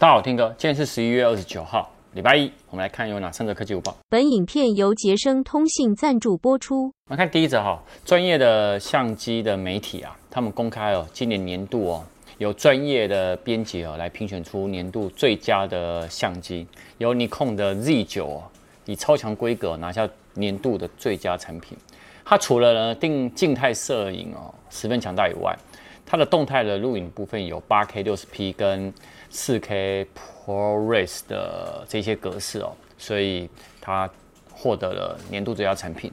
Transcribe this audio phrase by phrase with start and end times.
[0.00, 3.96] 大家好，听哥，今天是十一月二十九号，礼拜一，我们来看有哪三则科技午报。
[4.08, 6.84] 本影片由杰生通信赞助播出。
[7.06, 12.04] 我们看第一则哈，专业的相机的媒体啊，他们公开哦，今年年度哦，
[12.38, 16.64] 有专业的编辑哦来评选出年度最佳的相机，
[16.98, 18.42] 由尼康的 Z 九哦，
[18.86, 21.76] 以超强规格拿下年度的最佳产品。
[22.24, 25.58] 它除了呢定静态摄影哦十分强大以外，
[26.06, 28.94] 它的动态的录影部分有八 K 六十 P 跟
[29.32, 30.06] 4K
[30.46, 33.48] ProRes 的这些格式哦，所以
[33.80, 34.08] 它
[34.50, 36.10] 获得了年度最佳产品。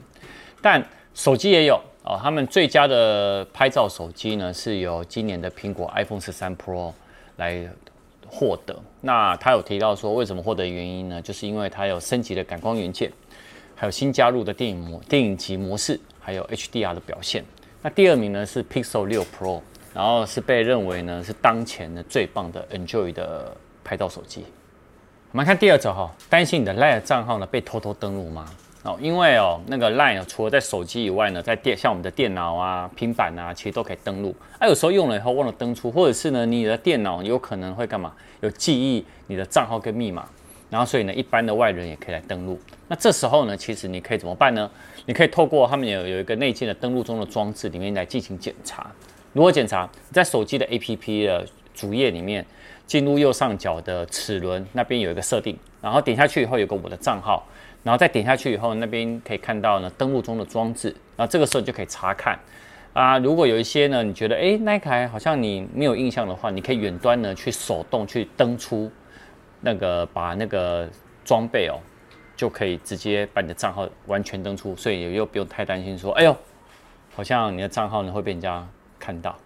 [0.60, 6.92] 但手机也有哦，他们最佳的拍照手机呢是由今年的苹果 iPhone 13 Pro
[7.36, 7.68] 来
[8.26, 8.76] 获得。
[9.00, 11.22] 那他有提到说为什么获得原因呢？
[11.22, 13.10] 就是因为它有升级的感光元件，
[13.74, 17.44] 还有新加入的电影模电影级模式，还有 HDR 的表现。
[17.82, 19.62] 那第二名呢是 Pixel 6 Pro。
[19.96, 24.44] 然后是被认为呢是当前的最棒的 Enjoy 的拍照手机。
[25.32, 28.46] 我们看第二则哈，担心你的 LINE 账号呢被偷偷登录吗？
[28.82, 34.36] 哦，因为哦那个 LINE 除了在手机以外呢，在电像我们的电脑啊、平板啊，其实都可以登录。
[34.58, 38.12] 啊，有时候用了以后忘了登出，或者是呢你的电脑有可能会干嘛？
[38.42, 40.28] 有记忆你的账号跟密码，
[40.68, 42.60] 然后所以呢一般的外人也可以来登录。
[42.86, 44.70] 那这时候呢，其实你可以怎么办呢？
[45.06, 48.90] 你可以透过他们有有一个内建的登录中的装置里面来进行检查。
[49.36, 49.86] 如何检查？
[50.10, 52.42] 在手机的 APP 的主页里面，
[52.86, 57.46] 进入右上角的齿轮那边有一个设定，然后点下去以后有个我的账号，
[57.82, 62.38] 然后再点下去以后，那边可以看到呢登录中的装置，那这个时候你就可以查看
[62.94, 63.18] 啊。
[63.18, 68.90] 如果有一些呢，你觉得诶那一台好像你没有印象的话，你可以远端呢去手动去登出
[69.60, 70.88] 那个把那个
[71.26, 71.78] 装备哦，
[72.34, 76.34] 就可以直接把你的账号完全登出，所以也又不用太担心说，哎呦，
[77.14, 78.66] 好像你的账号呢会被人家。
[78.98, 79.36] 看到，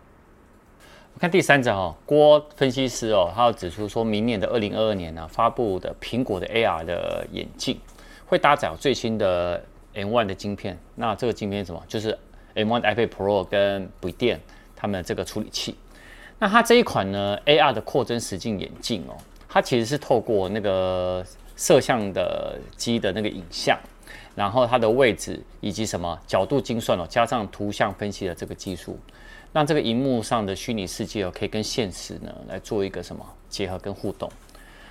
[1.15, 7.79] 我看第三则哈，郭分析师哦，他要指出说，明年的二零二二年呢，发布的苹果的 AR 的眼镜
[8.27, 10.79] 会搭载最新的 M1 的晶片。
[10.95, 11.83] 那这个晶片是什么？
[11.89, 12.17] 就是
[12.55, 14.41] M1 iPad Pro 跟笔电
[14.75, 15.77] 他们的这个处理器。
[16.39, 19.17] 那它这一款呢，AR 的扩增实境眼镜哦，
[19.49, 21.25] 它其实是透过那个
[21.57, 23.79] 摄像的机的那个影像。
[24.37, 28.99] 然后它的位置以及什么角度精算哦，加上图像分析的这个技术，
[29.53, 34.31] 让这个荧幕上的虚拟世界哦，可以跟现实呢来做一个什么结合跟互动。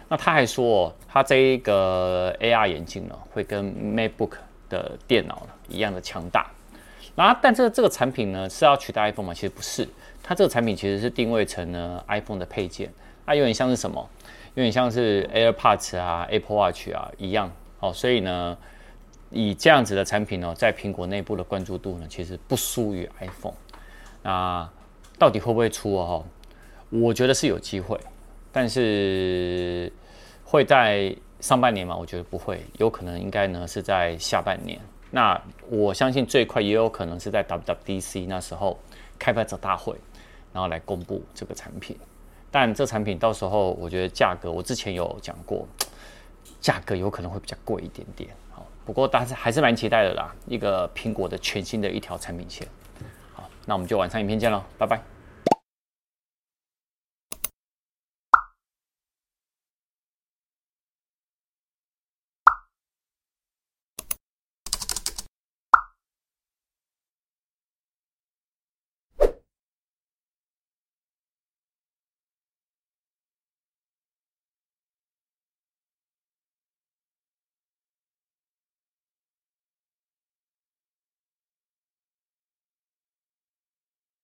[0.08, 4.32] 那他还说哦，他这一个 AR 眼镜呢，会跟 MacBook
[4.70, 6.50] 的电脑一样的强大。
[7.16, 9.34] 然后，但这这个产品呢是要取代 iPhone 吗？
[9.34, 9.88] 其实不是，
[10.22, 12.92] 它这个产品其实是定位成呢 iPhone 的配件。
[13.26, 14.10] 它有点像是什么？
[14.56, 17.94] 有点像是 AirPods 啊、Apple Watch 啊一样哦。
[17.94, 18.58] 所以呢。
[19.32, 23.54] 以这样子的产品呢，在苹果内部的关注度呢，其实不输于 iPhone。
[24.22, 24.70] 那
[25.18, 26.26] 到底会不会出哦？
[26.90, 28.00] 我觉得是有机会，
[28.52, 29.92] 但是
[30.44, 31.96] 会在上半年嘛？
[31.96, 34.80] 我觉得不会，有可能应该呢是在下半年。
[35.12, 38.78] 那我相信最快也有可能是在 WWDC 那时候
[39.18, 39.96] 开发者大会，
[40.54, 41.98] 然后来公布这个产品。
[42.52, 45.68] 但这产品到时候我觉得价格，我之前有讲过，
[46.60, 48.30] 价格有可能会比较贵一点点。
[48.86, 52.68] 不过，但是还是蛮期待的啦，一个苹果的全新的一条产品线。
[53.70, 55.19] 那我们就晚上影片见喽，拜拜。